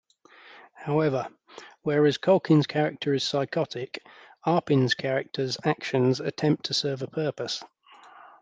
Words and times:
However, 0.73 1.27
whereas 1.83 2.17
Culkin's 2.17 2.65
character 2.65 3.13
is 3.13 3.23
psychotic, 3.23 4.03
Arpin's 4.47 4.95
character's 4.95 5.59
actions 5.63 6.19
attempt 6.19 6.65
to 6.65 6.73
serve 6.73 7.03
a 7.03 7.07
purpose. 7.07 7.63